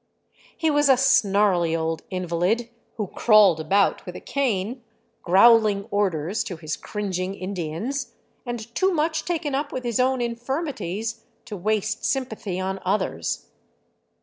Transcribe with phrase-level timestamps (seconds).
[0.57, 4.81] He was a snarly old invalid who crawled about with a cane,
[5.21, 11.23] growling orders to his cringing Indians, and too much taken up with his own infirmities
[11.45, 13.49] to waste sympathy on others.